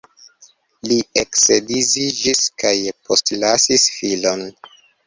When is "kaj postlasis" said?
2.65-3.89